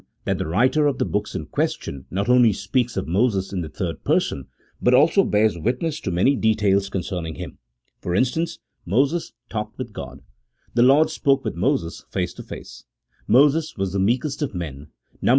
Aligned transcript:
that 0.25 0.39
the 0.39 0.47
writer 0.47 0.87
of 0.87 0.97
the 0.97 1.05
books 1.05 1.35
in 1.35 1.45
question 1.45 2.05
not 2.09 2.27
only 2.27 2.51
speaks 2.51 2.97
of 2.97 3.07
Moses 3.07 3.53
in 3.53 3.61
the 3.61 3.69
third 3.69 4.03
person, 4.03 4.47
but 4.81 4.95
also 4.95 5.23
bears 5.23 5.59
witness 5.59 5.99
to 5.99 6.09
many 6.09 6.35
details 6.35 6.89
con 6.89 7.03
cerning 7.03 7.37
him; 7.37 7.59
for 7.99 8.15
instance," 8.15 8.57
Moses 8.97 9.33
talked 9.47 9.77
with 9.77 9.93
God;"" 9.93 10.21
The 10.73 10.81
Lord 10.81 11.11
spoke 11.11 11.43
with 11.45 11.53
Moses 11.53 12.03
face 12.09 12.33
to 12.33 12.41
face;"" 12.41 12.83
Moses 13.27 13.77
was 13.77 13.93
the 13.93 13.99
meekest 13.99 14.41
of 14.41 14.55
men" 14.55 14.87
(Numb. 15.21 15.29